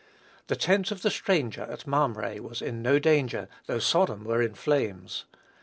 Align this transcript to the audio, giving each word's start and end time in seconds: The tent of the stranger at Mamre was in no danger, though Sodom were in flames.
The 0.47 0.55
tent 0.55 0.89
of 0.89 1.03
the 1.03 1.11
stranger 1.11 1.61
at 1.61 1.85
Mamre 1.85 2.41
was 2.41 2.63
in 2.63 2.81
no 2.81 2.97
danger, 2.97 3.47
though 3.67 3.77
Sodom 3.77 4.23
were 4.23 4.41
in 4.41 4.55
flames. 4.55 5.25